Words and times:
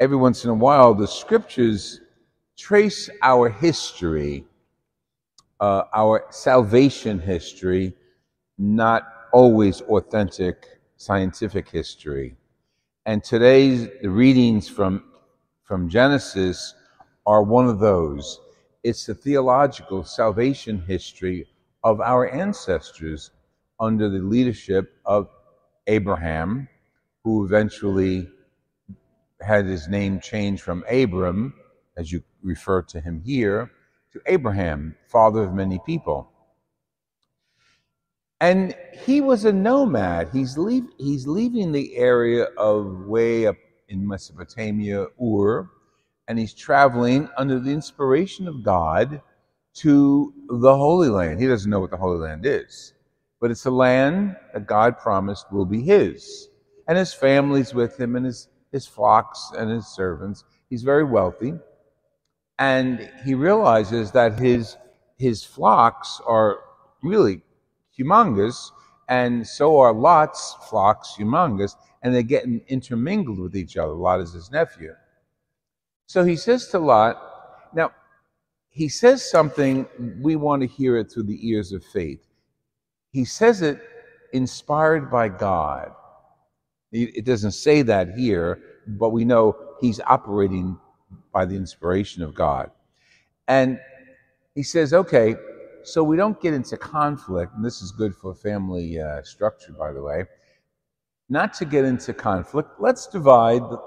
every 0.00 0.16
once 0.16 0.44
in 0.44 0.50
a 0.50 0.54
while, 0.54 0.94
the 0.94 1.06
scriptures 1.06 2.00
trace 2.56 3.08
our 3.22 3.48
history, 3.48 4.44
uh, 5.60 5.84
our 5.94 6.26
salvation 6.30 7.18
history, 7.18 7.94
not 8.58 9.02
always 9.32 9.80
authentic 9.82 10.66
scientific 10.96 11.68
history. 11.68 12.36
And 13.06 13.24
today's 13.24 13.88
the 14.00 14.10
readings 14.10 14.68
from 14.68 15.04
from 15.64 15.88
Genesis 15.88 16.74
are 17.26 17.42
one 17.42 17.66
of 17.66 17.78
those. 17.78 18.40
It's 18.84 19.06
the 19.06 19.14
theological 19.14 20.04
salvation 20.04 20.82
history 20.86 21.46
of 21.82 22.00
our 22.00 22.28
ancestors 22.30 23.30
under 23.80 24.08
the 24.08 24.18
leadership 24.18 24.94
of 25.04 25.28
Abraham, 25.86 26.68
who 27.24 27.44
eventually 27.44 28.28
had 29.42 29.66
his 29.66 29.88
name 29.88 30.20
changed 30.20 30.62
from 30.62 30.84
Abram, 30.90 31.54
as 31.96 32.10
you 32.10 32.22
refer 32.42 32.82
to 32.82 33.00
him 33.00 33.22
here, 33.24 33.70
to 34.12 34.20
Abraham, 34.26 34.94
father 35.08 35.42
of 35.42 35.54
many 35.54 35.80
people. 35.86 36.30
And 38.40 38.74
he 38.92 39.20
was 39.20 39.44
a 39.44 39.52
nomad. 39.52 40.30
He's, 40.32 40.58
leave, 40.58 40.86
he's 40.98 41.26
leaving 41.26 41.70
the 41.70 41.96
area 41.96 42.44
of 42.56 43.06
way 43.06 43.46
up 43.46 43.56
in 43.88 44.06
Mesopotamia, 44.06 45.06
Ur, 45.22 45.70
and 46.26 46.38
he's 46.38 46.54
traveling 46.54 47.28
under 47.36 47.60
the 47.60 47.70
inspiration 47.70 48.48
of 48.48 48.64
God 48.64 49.20
to 49.74 50.34
the 50.48 50.76
Holy 50.76 51.08
Land. 51.08 51.40
He 51.40 51.46
doesn't 51.46 51.70
know 51.70 51.80
what 51.80 51.90
the 51.90 51.96
Holy 51.96 52.18
Land 52.18 52.44
is, 52.44 52.94
but 53.40 53.50
it's 53.50 53.66
a 53.66 53.70
land 53.70 54.36
that 54.52 54.66
God 54.66 54.98
promised 54.98 55.52
will 55.52 55.64
be 55.64 55.82
his. 55.82 56.48
And 56.88 56.98
his 56.98 57.14
family's 57.14 57.72
with 57.74 57.98
him, 57.98 58.16
and 58.16 58.26
his, 58.26 58.48
his 58.72 58.86
flocks 58.86 59.52
and 59.56 59.70
his 59.70 59.86
servants. 59.86 60.44
He's 60.68 60.82
very 60.82 61.04
wealthy. 61.04 61.54
And 62.58 63.10
he 63.24 63.34
realizes 63.34 64.10
that 64.12 64.38
his, 64.38 64.76
his 65.18 65.44
flocks 65.44 66.20
are 66.26 66.60
really 67.02 67.42
humongous, 67.98 68.70
and 69.08 69.46
so 69.46 69.78
are 69.78 69.92
Lot's 69.92 70.56
flocks 70.68 71.14
humongous, 71.18 71.76
and 72.02 72.14
they're 72.14 72.22
getting 72.22 72.60
intermingled 72.68 73.38
with 73.38 73.56
each 73.56 73.76
other. 73.76 73.92
Lot 73.92 74.20
is 74.20 74.32
his 74.32 74.50
nephew. 74.50 74.94
So 76.06 76.24
he 76.24 76.36
says 76.36 76.68
to 76.68 76.78
Lot, 76.78 77.20
now, 77.74 77.92
he 78.68 78.88
says 78.88 79.28
something, 79.28 79.86
we 80.20 80.36
want 80.36 80.62
to 80.62 80.68
hear 80.68 80.96
it 80.96 81.12
through 81.12 81.24
the 81.24 81.48
ears 81.48 81.72
of 81.72 81.84
faith. 81.84 82.26
He 83.10 83.24
says 83.24 83.60
it 83.60 83.80
inspired 84.32 85.10
by 85.10 85.28
God. 85.28 85.92
It 86.92 87.24
doesn't 87.24 87.52
say 87.52 87.82
that 87.82 88.10
here, 88.10 88.60
but 88.86 89.10
we 89.10 89.24
know 89.24 89.56
he's 89.80 89.98
operating 90.00 90.78
by 91.32 91.46
the 91.46 91.56
inspiration 91.56 92.22
of 92.22 92.34
God. 92.34 92.70
And 93.48 93.80
he 94.54 94.62
says, 94.62 94.92
okay, 94.92 95.34
so 95.84 96.04
we 96.04 96.16
don't 96.16 96.40
get 96.40 96.52
into 96.54 96.76
conflict, 96.76 97.54
and 97.56 97.64
this 97.64 97.80
is 97.80 97.90
good 97.92 98.14
for 98.14 98.34
family 98.34 99.00
uh, 99.00 99.22
structure, 99.22 99.72
by 99.72 99.92
the 99.92 100.02
way. 100.02 100.24
Not 101.28 101.54
to 101.54 101.64
get 101.64 101.84
into 101.86 102.12
conflict, 102.12 102.68
let's 102.78 103.06
divide 103.06 103.62
the, 103.62 103.80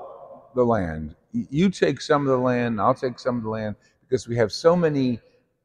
the 0.56 0.64
land. 0.64 1.16
You 1.32 1.70
take 1.70 2.02
some 2.02 2.22
of 2.24 2.28
the 2.28 2.38
land, 2.44 2.82
I'll 2.82 2.96
take 2.96 3.20
some 3.20 3.38
of 3.38 3.44
the 3.44 3.50
land, 3.50 3.76
because 4.02 4.28
we 4.28 4.36
have 4.38 4.52
so 4.52 4.76
many 4.76 5.20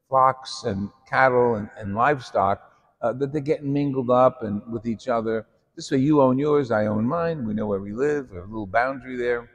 flocks 0.07 0.63
and 0.65 0.89
cattle 1.09 1.55
and, 1.55 1.69
and 1.77 1.95
livestock 1.95 2.61
uh, 3.01 3.13
that 3.13 3.31
they're 3.31 3.41
getting 3.41 3.73
mingled 3.73 4.11
up 4.11 4.43
and 4.43 4.61
with 4.71 4.85
each 4.85 5.07
other. 5.07 5.47
This 5.75 5.89
way, 5.89 5.99
you 5.99 6.21
own 6.21 6.37
yours, 6.37 6.69
I 6.71 6.87
own 6.87 7.05
mine. 7.05 7.45
We 7.45 7.53
know 7.53 7.65
where 7.67 7.79
we 7.79 7.93
live. 7.93 8.29
We 8.29 8.35
have 8.37 8.45
a 8.45 8.51
little 8.51 8.67
boundary 8.67 9.15
there. 9.15 9.49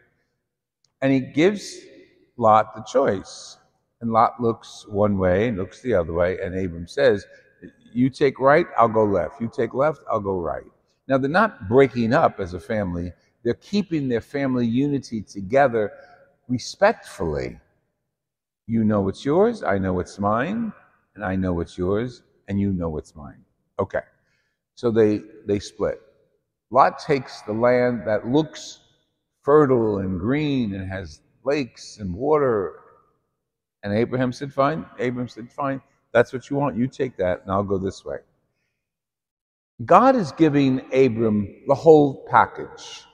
And 1.03 1.13
he 1.13 1.21
gives 1.21 1.77
Lot 2.37 2.75
the 2.75 2.83
choice. 2.83 3.59
And 4.01 4.13
Lot 4.13 4.41
looks 4.41 4.87
one 4.89 5.19
way 5.19 5.49
and 5.49 5.57
looks 5.57 5.83
the 5.83 5.95
other 5.95 6.13
way. 6.13 6.39
And 6.43 6.55
Abram 6.55 6.87
says, 6.87 7.27
You 7.93 8.09
take 8.11 8.41
right, 8.41 8.67
I'll 8.79 8.89
go 8.89 9.05
left. 9.05 9.41
You 9.41 9.51
take 9.55 9.75
left, 9.75 10.01
I'll 10.11 10.21
go 10.21 10.41
right. 10.41 10.65
Now, 11.09 11.19
they're 11.19 11.31
not 11.31 11.69
breaking 11.69 12.13
up 12.13 12.41
as 12.41 12.55
a 12.55 12.61
family, 12.61 13.13
they're 13.45 13.55
keeping 13.55 14.09
their 14.09 14.21
family 14.21 14.67
unity 14.67 15.23
together 15.23 15.93
respectfully. 16.49 17.61
You 18.67 18.83
know 18.83 19.01
what's 19.03 19.25
yours, 19.25 19.63
I 19.63 19.79
know 19.79 19.93
what's 19.93 20.19
mine, 20.19 20.73
and 21.15 21.25
I 21.25 21.37
know 21.37 21.53
what's 21.53 21.79
yours, 21.79 22.23
and 22.49 22.59
you 22.59 22.73
know 22.73 22.89
what's 22.89 23.15
mine. 23.15 23.45
Okay. 23.79 24.01
So 24.75 24.91
they, 24.91 25.21
they 25.47 25.61
split. 25.61 26.01
Lot 26.71 26.99
takes 26.99 27.43
the 27.43 27.53
land 27.53 28.03
that 28.07 28.27
looks 28.27 28.81
fertile 29.43 29.99
and 29.99 30.19
green 30.19 30.75
and 30.75 30.91
has 30.91 31.21
lakes 31.45 31.99
and 31.99 32.13
water 32.15 32.81
and 33.87 33.95
Abraham 33.95 34.33
said, 34.33 34.53
Fine. 34.53 34.85
Abraham 34.99 35.29
said, 35.29 35.49
Fine. 35.53 35.81
That's 36.13 36.33
what 36.33 36.51
you 36.51 36.57
want. 36.57 36.77
You 36.77 36.89
take 36.89 37.17
that, 37.19 37.43
and 37.43 37.53
I'll 37.53 37.63
go 37.63 37.79
this 37.79 38.05
way. 38.05 38.17
God 39.85 40.17
is 40.17 40.33
giving 40.33 40.81
Abram 40.93 41.47
the 41.69 41.75
whole 41.77 42.27
package, 42.29 43.05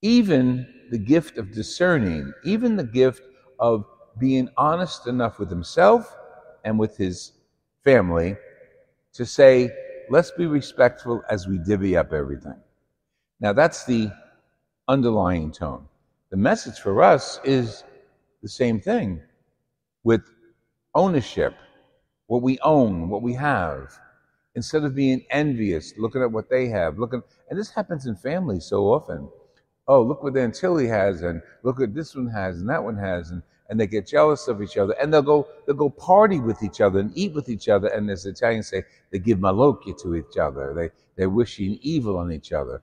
even 0.00 0.66
the 0.90 0.96
gift 0.96 1.36
of 1.36 1.52
discerning, 1.52 2.32
even 2.42 2.76
the 2.76 2.84
gift 2.84 3.20
of 3.58 3.84
being 4.18 4.48
honest 4.56 5.08
enough 5.08 5.38
with 5.38 5.50
himself 5.50 6.16
and 6.64 6.78
with 6.78 6.96
his 6.96 7.32
family 7.84 8.34
to 9.12 9.26
say, 9.26 9.70
let's 10.10 10.30
be 10.30 10.46
respectful 10.46 11.22
as 11.30 11.46
we 11.46 11.58
divvy 11.58 11.96
up 11.96 12.12
everything. 12.12 12.60
Now, 13.40 13.52
that's 13.52 13.84
the 13.84 14.10
underlying 14.88 15.52
tone. 15.52 15.86
The 16.30 16.36
message 16.36 16.78
for 16.78 17.02
us 17.02 17.40
is 17.44 17.84
the 18.42 18.48
same 18.48 18.80
thing 18.80 19.20
with 20.04 20.22
ownership, 20.94 21.54
what 22.26 22.42
we 22.42 22.58
own, 22.60 23.08
what 23.08 23.22
we 23.22 23.34
have, 23.34 23.98
instead 24.54 24.84
of 24.84 24.94
being 24.94 25.24
envious, 25.30 25.92
looking 25.98 26.22
at 26.22 26.32
what 26.32 26.48
they 26.48 26.68
have, 26.68 26.98
looking, 26.98 27.22
and 27.50 27.58
this 27.58 27.70
happens 27.70 28.06
in 28.06 28.16
families 28.16 28.64
so 28.64 28.84
often. 28.84 29.28
Oh, 29.88 30.02
look 30.02 30.22
what 30.22 30.36
Aunt 30.36 30.54
Tilly 30.54 30.88
has, 30.88 31.22
and 31.22 31.42
look 31.62 31.78
what 31.78 31.94
this 31.94 32.14
one 32.14 32.28
has, 32.28 32.60
and 32.60 32.68
that 32.68 32.82
one 32.82 32.96
has, 32.96 33.30
and, 33.30 33.42
and 33.68 33.80
they 33.80 33.86
get 33.86 34.06
jealous 34.06 34.48
of 34.48 34.62
each 34.62 34.76
other, 34.76 34.94
and 35.00 35.12
they'll 35.12 35.22
go 35.22 35.48
they'll 35.66 35.76
go 35.76 35.90
party 35.90 36.40
with 36.40 36.62
each 36.62 36.80
other 36.80 37.00
and 37.00 37.12
eat 37.16 37.34
with 37.34 37.48
each 37.48 37.68
other, 37.68 37.88
and 37.88 38.10
as 38.10 38.26
Italians 38.26 38.68
say, 38.68 38.84
they 39.10 39.18
give 39.18 39.38
malocchio 39.38 40.00
to 40.02 40.16
each 40.16 40.36
other. 40.40 40.74
They 40.74 40.90
they're 41.16 41.30
wishing 41.30 41.78
evil 41.82 42.18
on 42.18 42.32
each 42.32 42.52
other. 42.52 42.82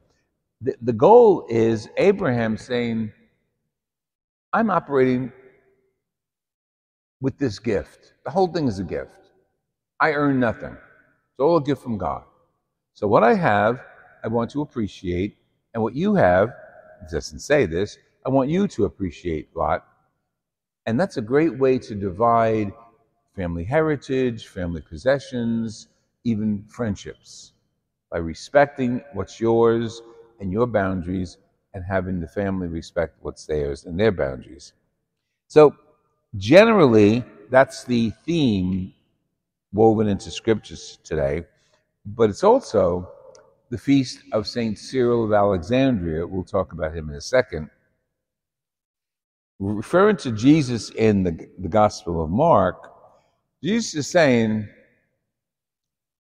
The, 0.62 0.76
the 0.82 0.94
goal 0.94 1.46
is 1.50 1.90
Abraham 1.98 2.58
saying, 2.58 3.12
I'm 4.54 4.70
operating 4.70 5.32
with 7.22 7.38
this 7.38 7.60
gift. 7.60 8.14
The 8.26 8.32
whole 8.32 8.48
thing 8.48 8.68
is 8.68 8.80
a 8.80 8.84
gift. 8.84 9.32
I 10.00 10.14
earn 10.14 10.40
nothing. 10.40 10.74
It's 10.74 11.40
all 11.40 11.58
a 11.58 11.64
gift 11.64 11.82
from 11.84 11.98
God. 11.98 12.24
So 12.94 13.08
what 13.08 13.24
I 13.24 13.34
have, 13.34 13.82
I 14.24 14.28
want 14.28 14.52
to 14.52 14.62
appreciate, 14.62 15.38
and 15.74 15.82
what 15.82 15.96
you 15.96 16.16
have, 16.16 16.50
doesn't 17.12 17.40
say 17.40 17.66
this, 17.66 17.98
I 18.26 18.30
want 18.30 18.50
you 18.50 18.68
to 18.70 18.86
appreciate, 18.86 19.56
Lot. 19.56 19.86
And 20.86 21.00
that's 21.00 21.18
a 21.18 21.22
great 21.22 21.58
way 21.58 21.80
to 21.80 21.96
divide 21.96 22.74
family 23.36 23.64
heritage, 23.64 24.48
family 24.48 24.82
possessions, 24.82 25.88
even 26.24 26.64
friendships, 26.68 27.54
by 28.12 28.20
respecting 28.20 29.02
what's 29.14 29.40
yours 29.40 30.02
and 30.40 30.52
your 30.52 30.68
boundaries 30.68 31.38
and 31.74 31.84
having 31.84 32.20
the 32.20 32.28
family 32.28 32.68
respect 32.68 33.18
what's 33.22 33.46
theirs 33.46 33.86
and 33.86 34.00
their 34.00 34.12
boundaries. 34.12 34.74
So 35.48 35.76
Generally, 36.38 37.24
that's 37.50 37.86
the 37.86 38.12
theme 38.26 38.94
woven 39.74 40.08
into 40.08 40.32
scriptures 40.32 41.00
today, 41.04 41.46
but 42.06 42.30
it's 42.30 42.44
also 42.44 43.10
the 43.70 43.78
feast 43.78 44.20
of 44.34 44.48
St. 44.48 44.78
Cyril 44.78 45.26
of 45.26 45.34
Alexandria. 45.34 46.28
We'll 46.28 46.44
talk 46.44 46.74
about 46.74 46.96
him 46.96 47.10
in 47.10 47.16
a 47.16 47.22
second. 47.22 47.70
Referring 49.63 50.18
to 50.18 50.31
Jesus 50.33 50.89
in 50.89 51.24
the, 51.24 51.48
the 51.57 51.69
Gospel 51.69 52.21
of 52.21 52.30
Mark, 52.30 52.92
Jesus 53.63 53.95
is 53.95 54.07
saying, 54.07 54.68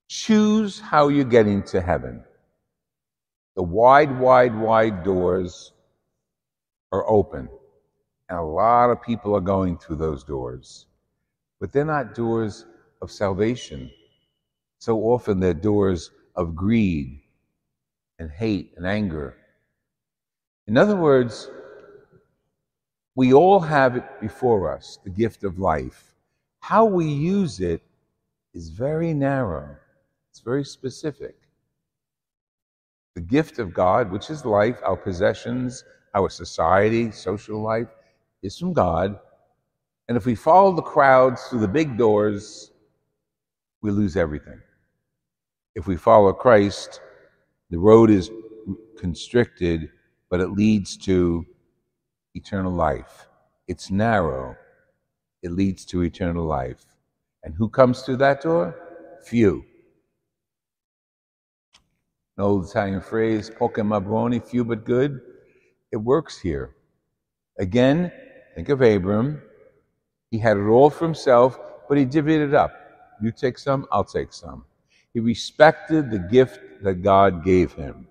choose 0.07 0.79
how 0.79 1.09
you're 1.09 1.25
getting 1.25 1.61
to 1.63 1.81
heaven. 1.81 2.23
The 3.57 3.63
wide, 3.63 4.17
wide, 4.17 4.57
wide 4.57 5.03
doors 5.03 5.73
are 6.93 7.05
open. 7.09 7.49
And 8.29 8.39
a 8.39 8.43
lot 8.43 8.89
of 8.89 9.01
people 9.01 9.35
are 9.35 9.41
going 9.41 9.77
through 9.77 9.97
those 9.97 10.23
doors. 10.23 10.85
But 11.59 11.73
they're 11.73 11.83
not 11.83 12.15
doors 12.15 12.65
of 13.01 13.11
salvation. 13.11 13.91
So 14.79 14.99
often 14.99 15.41
they're 15.41 15.53
doors 15.53 16.11
of 16.37 16.55
greed 16.55 17.19
and 18.19 18.31
hate 18.31 18.71
and 18.77 18.87
anger. 18.87 19.35
In 20.65 20.77
other 20.77 20.95
words, 20.95 21.49
we 23.15 23.33
all 23.33 23.59
have 23.59 23.95
it 23.95 24.03
before 24.21 24.71
us, 24.71 24.99
the 25.03 25.09
gift 25.09 25.43
of 25.43 25.59
life. 25.59 26.15
How 26.59 26.85
we 26.85 27.05
use 27.05 27.59
it 27.59 27.81
is 28.53 28.69
very 28.69 29.13
narrow, 29.13 29.75
it's 30.31 30.39
very 30.39 30.65
specific. 30.65 31.35
The 33.15 33.21
gift 33.21 33.59
of 33.59 33.73
God, 33.73 34.11
which 34.11 34.31
is 34.31 34.45
life, 34.45 34.79
our 34.83 34.97
possessions, 34.97 35.83
our 36.15 36.29
society, 36.29 37.11
social 37.11 37.61
life, 37.61 37.89
is 38.41 38.57
from 38.57 38.73
God. 38.73 39.19
And 40.07 40.17
if 40.17 40.25
we 40.25 40.35
follow 40.35 40.75
the 40.75 40.81
crowds 40.81 41.43
through 41.43 41.59
the 41.59 41.67
big 41.67 41.97
doors, 41.97 42.71
we 43.81 43.91
lose 43.91 44.17
everything. 44.17 44.59
If 45.75 45.85
we 45.85 45.95
follow 45.95 46.33
Christ, 46.33 47.01
the 47.69 47.77
road 47.77 48.09
is 48.09 48.31
constricted, 48.97 49.89
but 50.29 50.39
it 50.39 50.49
leads 50.49 50.97
to 50.97 51.45
eternal 52.35 52.71
life. 52.71 53.27
It's 53.67 53.89
narrow, 53.91 54.55
it 55.41 55.51
leads 55.51 55.85
to 55.85 56.03
eternal 56.03 56.45
life. 56.45 56.85
And 57.43 57.53
who 57.55 57.69
comes 57.69 58.01
through 58.01 58.17
that 58.17 58.41
door? 58.41 58.75
Few. 59.25 59.63
An 62.37 62.43
old 62.43 62.67
Italian 62.67 63.01
phrase, 63.01 63.49
poche 63.49 63.83
ma 63.83 63.99
buoni, 63.99 64.39
few 64.39 64.65
but 64.65 64.85
good. 64.85 65.21
It 65.91 65.97
works 65.97 66.39
here. 66.39 66.75
Again, 67.59 68.11
think 68.55 68.69
of 68.69 68.81
Abram. 68.81 69.41
He 70.31 70.39
had 70.39 70.57
it 70.57 70.67
all 70.67 70.89
for 70.89 71.05
himself, 71.05 71.59
but 71.87 71.97
he 71.97 72.05
divvied 72.05 72.47
it 72.47 72.53
up. 72.55 72.71
You 73.21 73.31
take 73.31 73.59
some, 73.59 73.85
I'll 73.91 74.03
take 74.03 74.33
some. 74.33 74.65
He 75.13 75.19
respected 75.19 76.09
the 76.09 76.17
gift 76.17 76.59
that 76.81 77.03
God 77.03 77.45
gave 77.45 77.73
him. 77.73 78.07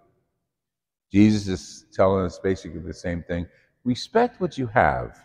Jesus 1.11 1.49
is 1.49 1.85
telling 1.93 2.25
us 2.25 2.39
basically 2.39 2.81
the 2.81 2.95
same 2.95 3.23
thing. 3.25 3.47
Respect 3.84 4.40
what 4.40 4.56
you 4.58 4.67
have. 4.69 5.17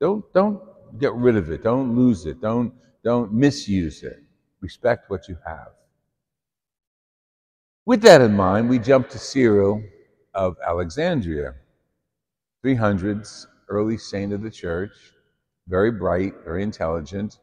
Don't, 0.00 0.24
don't 0.32 0.60
get 0.98 1.14
rid 1.14 1.36
of 1.36 1.50
it. 1.50 1.62
Don't 1.62 1.94
lose 1.96 2.26
it. 2.26 2.40
Don't, 2.40 2.72
don't 3.04 3.32
misuse 3.32 4.02
it. 4.02 4.22
Respect 4.60 5.10
what 5.10 5.28
you 5.28 5.36
have. 5.46 5.68
With 7.84 8.02
that 8.02 8.20
in 8.20 8.34
mind, 8.34 8.68
we 8.68 8.78
jump 8.78 9.08
to 9.10 9.18
Cyril 9.18 9.82
of 10.34 10.56
Alexandria, 10.66 11.54
300s, 12.64 13.46
early 13.68 13.96
saint 13.96 14.32
of 14.32 14.42
the 14.42 14.50
church, 14.50 14.92
very 15.68 15.90
bright, 15.90 16.34
very 16.44 16.62
intelligent. 16.62 17.38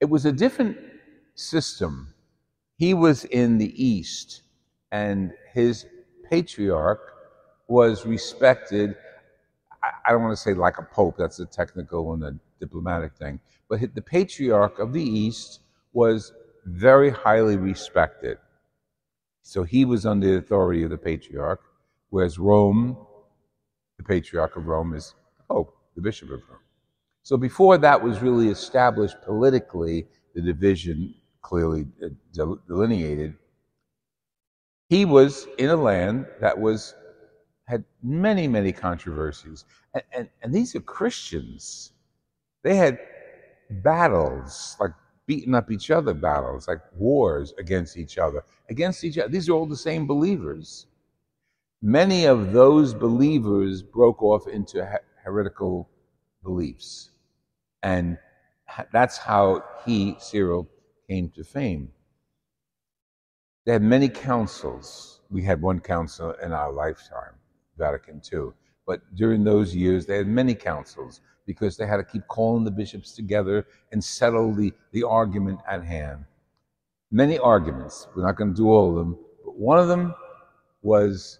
It 0.00 0.06
was 0.06 0.24
a 0.24 0.32
different 0.32 0.78
system. 1.34 2.14
He 2.76 2.94
was 2.94 3.24
in 3.26 3.58
the 3.58 3.84
East, 3.84 4.42
and 4.92 5.32
his 5.52 5.86
patriarch 6.30 7.00
was 7.68 8.06
respected. 8.06 8.96
I 10.04 10.12
don't 10.12 10.22
want 10.22 10.36
to 10.36 10.42
say 10.42 10.54
like 10.54 10.78
a 10.78 10.82
pope, 10.82 11.16
that's 11.18 11.38
a 11.40 11.46
technical 11.46 12.12
and 12.12 12.22
a 12.24 12.34
diplomatic 12.60 13.14
thing, 13.16 13.40
but 13.68 13.80
the 13.94 14.02
patriarch 14.02 14.78
of 14.78 14.92
the 14.92 15.02
East 15.02 15.60
was 15.92 16.32
very 16.66 17.10
highly 17.10 17.56
respected. 17.56 18.38
So 19.42 19.62
he 19.62 19.84
was 19.84 20.06
under 20.06 20.26
the 20.26 20.38
authority 20.38 20.82
of 20.82 20.90
the 20.90 20.98
patriarch, 20.98 21.60
whereas 22.10 22.38
Rome, 22.38 22.96
the 23.98 24.04
patriarch 24.04 24.56
of 24.56 24.66
Rome, 24.66 24.94
is 24.94 25.14
the 25.38 25.54
pope, 25.54 25.76
the 25.94 26.02
bishop 26.02 26.30
of 26.30 26.40
Rome. 26.48 26.60
So 27.22 27.36
before 27.36 27.78
that 27.78 28.02
was 28.02 28.20
really 28.20 28.48
established 28.48 29.16
politically, 29.22 30.06
the 30.34 30.42
division 30.42 31.14
clearly 31.42 31.86
uh, 32.02 32.08
delineated, 32.66 33.34
he 34.88 35.04
was 35.04 35.46
in 35.58 35.70
a 35.70 35.76
land 35.76 36.26
that 36.40 36.58
was 36.58 36.94
had 37.66 37.84
many, 38.02 38.46
many 38.46 38.72
controversies. 38.72 39.64
And, 39.94 40.02
and, 40.12 40.28
and 40.42 40.54
these 40.54 40.74
are 40.74 40.80
Christians. 40.80 41.92
They 42.62 42.76
had 42.76 42.98
battles, 43.70 44.76
like 44.80 44.92
beating 45.26 45.54
up 45.54 45.70
each 45.70 45.90
other 45.90 46.14
battles, 46.14 46.68
like 46.68 46.80
wars 46.96 47.54
against 47.58 47.96
each 47.96 48.18
other, 48.18 48.44
against 48.68 49.04
each 49.04 49.18
other. 49.18 49.28
These 49.28 49.48
are 49.48 49.52
all 49.52 49.66
the 49.66 49.76
same 49.76 50.06
believers. 50.06 50.86
Many 51.82 52.24
of 52.26 52.52
those 52.52 52.94
believers 52.94 53.82
broke 53.82 54.22
off 54.22 54.46
into 54.48 54.86
heretical 55.22 55.88
beliefs. 56.42 57.10
And 57.82 58.18
that's 58.92 59.18
how 59.18 59.64
he, 59.84 60.16
Cyril, 60.18 60.68
came 61.08 61.30
to 61.30 61.44
fame. 61.44 61.90
They 63.66 63.72
had 63.72 63.82
many 63.82 64.08
councils. 64.08 65.20
We 65.30 65.42
had 65.42 65.60
one 65.60 65.80
council 65.80 66.32
in 66.42 66.52
our 66.52 66.72
lifetime, 66.72 67.34
Vatican 67.78 68.20
II. 68.32 68.50
But 68.86 69.00
during 69.14 69.44
those 69.44 69.74
years, 69.74 70.06
they 70.06 70.16
had 70.16 70.26
many 70.26 70.54
councils 70.54 71.20
because 71.46 71.76
they 71.76 71.86
had 71.86 71.96
to 71.96 72.04
keep 72.04 72.26
calling 72.28 72.64
the 72.64 72.70
bishops 72.70 73.12
together 73.12 73.66
and 73.92 74.02
settle 74.02 74.54
the, 74.54 74.72
the 74.92 75.02
argument 75.02 75.60
at 75.68 75.84
hand. 75.84 76.24
Many 77.10 77.38
arguments. 77.38 78.08
We're 78.14 78.26
not 78.26 78.36
going 78.36 78.50
to 78.50 78.56
do 78.56 78.68
all 78.70 78.90
of 78.90 78.96
them, 78.96 79.18
but 79.44 79.56
one 79.56 79.78
of 79.78 79.88
them 79.88 80.14
was 80.82 81.38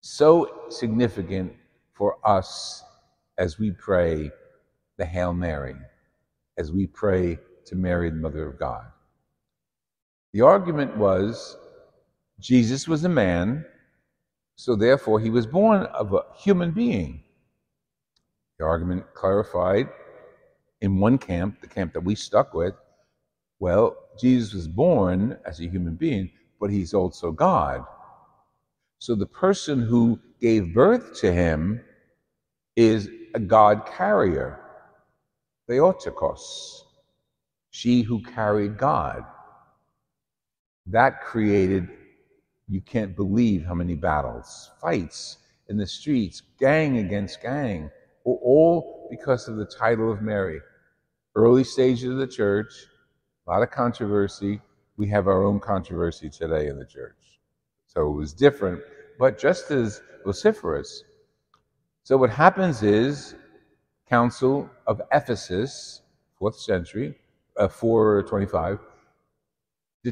so 0.00 0.66
significant 0.70 1.52
for 1.92 2.16
us 2.24 2.82
as 3.38 3.58
we 3.58 3.70
pray 3.72 4.30
the 4.96 5.04
Hail 5.04 5.32
Mary, 5.32 5.76
as 6.56 6.72
we 6.72 6.86
pray 6.86 7.38
to 7.66 7.76
Mary, 7.76 8.10
the 8.10 8.16
Mother 8.16 8.46
of 8.46 8.58
God. 8.58 8.84
The 10.32 10.40
argument 10.42 10.96
was 10.96 11.56
Jesus 12.40 12.86
was 12.88 13.04
a 13.04 13.08
man, 13.08 13.64
so 14.58 14.74
therefore 14.74 15.20
he 15.20 15.30
was 15.30 15.46
born 15.46 15.84
of 15.86 16.12
a 16.12 16.24
human 16.36 16.72
being. 16.72 17.22
The 18.58 18.64
argument 18.64 19.04
clarified 19.14 19.88
in 20.80 20.98
one 20.98 21.16
camp, 21.16 21.60
the 21.60 21.68
camp 21.68 21.92
that 21.92 22.00
we 22.02 22.16
stuck 22.16 22.54
with, 22.54 22.74
well, 23.60 23.96
Jesus 24.20 24.54
was 24.54 24.66
born 24.66 25.38
as 25.46 25.60
a 25.60 25.68
human 25.68 25.94
being, 25.94 26.30
but 26.60 26.70
he's 26.70 26.92
also 26.92 27.30
God. 27.30 27.84
So 28.98 29.14
the 29.14 29.26
person 29.26 29.80
who 29.80 30.18
gave 30.40 30.74
birth 30.74 31.20
to 31.20 31.32
him 31.32 31.80
is 32.74 33.08
a 33.34 33.40
God 33.40 33.86
carrier, 33.86 34.58
Theotokos, 35.68 36.84
she 37.70 38.02
who 38.02 38.22
carried 38.24 38.76
God. 38.76 39.24
That 40.86 41.20
created, 41.22 41.88
you 42.68 42.80
can't 42.80 43.16
believe 43.16 43.64
how 43.64 43.74
many 43.74 43.94
battles, 43.94 44.70
fights 44.80 45.38
in 45.68 45.76
the 45.76 45.86
streets, 45.86 46.42
gang 46.58 46.98
against 46.98 47.42
gang 47.42 47.90
all 48.42 49.08
because 49.10 49.48
of 49.48 49.56
the 49.56 49.64
title 49.64 50.12
of 50.12 50.22
Mary. 50.22 50.60
Early 51.34 51.64
stages 51.64 52.10
of 52.10 52.16
the 52.16 52.26
church, 52.26 52.72
a 53.46 53.50
lot 53.50 53.62
of 53.62 53.70
controversy. 53.70 54.60
We 54.96 55.08
have 55.08 55.28
our 55.28 55.44
own 55.44 55.60
controversy 55.60 56.28
today 56.28 56.66
in 56.66 56.78
the 56.78 56.84
church. 56.84 57.40
So 57.86 58.10
it 58.10 58.14
was 58.14 58.32
different, 58.32 58.82
but 59.18 59.38
just 59.38 59.70
as 59.70 60.02
vociferous. 60.24 61.04
So 62.02 62.16
what 62.16 62.30
happens 62.30 62.82
is, 62.82 63.34
Council 64.08 64.68
of 64.86 65.02
Ephesus, 65.12 66.02
fourth 66.38 66.58
century, 66.58 67.14
uh, 67.58 67.68
425, 67.68 68.80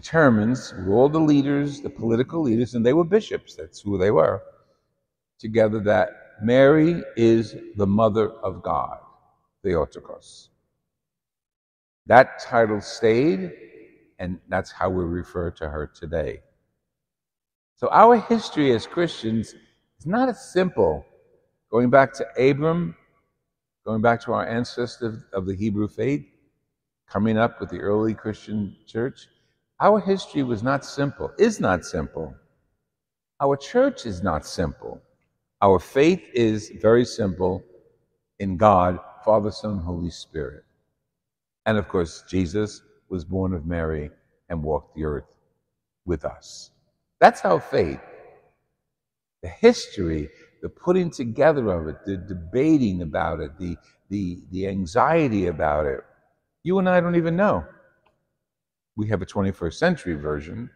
determines 0.00 0.74
all 0.86 1.08
the 1.08 1.18
leaders, 1.18 1.80
the 1.80 1.88
political 1.88 2.42
leaders, 2.42 2.74
and 2.74 2.84
they 2.84 2.92
were 2.92 3.02
bishops, 3.02 3.54
that's 3.54 3.80
who 3.80 3.96
they 3.96 4.10
were, 4.10 4.42
together 5.38 5.80
that 5.80 6.08
Mary 6.42 7.02
is 7.16 7.56
the 7.76 7.86
mother 7.86 8.32
of 8.42 8.62
God, 8.62 8.98
Theotokos. 9.62 10.50
That 12.04 12.38
title 12.40 12.82
stayed, 12.82 13.52
and 14.18 14.38
that's 14.50 14.70
how 14.70 14.90
we 14.90 15.02
refer 15.02 15.50
to 15.52 15.66
her 15.66 15.86
today. 15.86 16.42
So 17.76 17.88
our 17.90 18.16
history 18.16 18.72
as 18.72 18.86
Christians 18.86 19.54
is 19.98 20.04
not 20.04 20.28
as 20.28 20.52
simple. 20.52 21.06
Going 21.70 21.88
back 21.88 22.12
to 22.18 22.26
Abram, 22.38 22.94
going 23.86 24.02
back 24.02 24.20
to 24.24 24.34
our 24.34 24.46
ancestors 24.46 25.24
of 25.32 25.46
the 25.46 25.56
Hebrew 25.56 25.88
faith, 25.88 26.26
coming 27.08 27.38
up 27.38 27.60
with 27.60 27.70
the 27.70 27.80
early 27.80 28.12
Christian 28.12 28.76
church, 28.86 29.28
our 29.80 30.00
history 30.00 30.42
was 30.42 30.62
not 30.62 30.84
simple, 30.84 31.30
is 31.38 31.60
not 31.60 31.84
simple. 31.84 32.34
Our 33.40 33.56
church 33.56 34.06
is 34.06 34.22
not 34.22 34.46
simple. 34.46 35.02
Our 35.60 35.78
faith 35.78 36.22
is 36.32 36.72
very 36.80 37.04
simple 37.04 37.62
in 38.38 38.56
God, 38.56 38.98
Father, 39.24 39.50
Son, 39.50 39.78
Holy 39.78 40.10
Spirit. 40.10 40.64
And 41.66 41.76
of 41.76 41.88
course, 41.88 42.24
Jesus 42.28 42.82
was 43.08 43.24
born 43.24 43.52
of 43.52 43.66
Mary 43.66 44.10
and 44.48 44.62
walked 44.62 44.94
the 44.94 45.04
earth 45.04 45.24
with 46.06 46.24
us. 46.24 46.70
That's 47.20 47.44
our 47.44 47.60
faith. 47.60 48.00
The 49.42 49.48
history, 49.48 50.28
the 50.62 50.68
putting 50.68 51.10
together 51.10 51.68
of 51.70 51.88
it, 51.88 51.96
the 52.06 52.16
debating 52.16 53.02
about 53.02 53.40
it, 53.40 53.58
the, 53.58 53.76
the, 54.08 54.38
the 54.50 54.68
anxiety 54.68 55.46
about 55.46 55.86
it, 55.86 56.00
you 56.62 56.78
and 56.78 56.88
I 56.88 57.00
don't 57.00 57.16
even 57.16 57.36
know. 57.36 57.64
We 58.96 59.08
have 59.08 59.22
a 59.22 59.26
21st 59.26 59.74
century 59.74 60.14
version, 60.14 60.70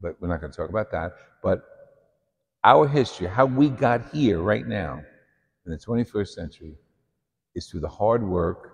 but 0.00 0.20
we're 0.20 0.28
not 0.28 0.40
going 0.40 0.52
to 0.52 0.56
talk 0.56 0.70
about 0.70 0.90
that. 0.92 1.12
But 1.42 1.62
our 2.64 2.88
history, 2.88 3.26
how 3.26 3.46
we 3.46 3.68
got 3.68 4.10
here 4.10 4.40
right 4.40 4.66
now 4.66 5.02
in 5.66 5.72
the 5.72 5.78
21st 5.78 6.28
century, 6.28 6.74
is 7.54 7.66
through 7.66 7.80
the 7.80 7.88
hard 7.88 8.26
work, 8.26 8.72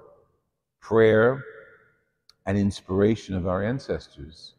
prayer, 0.80 1.44
and 2.46 2.56
inspiration 2.56 3.34
of 3.34 3.46
our 3.46 3.64
ancestors. 3.64 4.54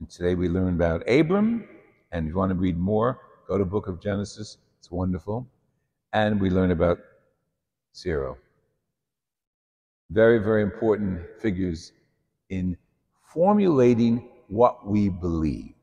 And 0.00 0.08
today 0.08 0.34
we 0.34 0.48
learn 0.48 0.74
about 0.74 1.08
Abram, 1.08 1.68
and 2.12 2.26
if 2.26 2.30
you 2.30 2.36
want 2.36 2.50
to 2.50 2.56
read 2.56 2.78
more, 2.78 3.20
Go 3.46 3.58
to 3.58 3.64
Book 3.64 3.88
of 3.88 4.00
Genesis. 4.00 4.56
It's 4.78 4.90
wonderful. 4.90 5.46
And 6.12 6.40
we 6.40 6.48
learn 6.48 6.70
about 6.70 6.98
Cyril. 7.92 8.38
Very, 10.10 10.38
very 10.38 10.62
important 10.62 11.20
figures 11.40 11.92
in 12.50 12.76
formulating 13.32 14.28
what 14.48 14.86
we 14.86 15.08
believe. 15.08 15.73